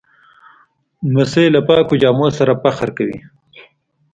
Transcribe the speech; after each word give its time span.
لمسی 1.09 1.45
له 1.55 1.61
پاکو 1.67 1.93
جامو 2.01 2.27
سره 2.37 2.53
فخر 2.63 2.89
کوي. 2.97 3.19